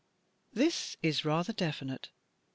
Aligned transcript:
This 0.51 0.97
is 1.03 1.23
rather 1.23 1.53
definite. 1.53 2.09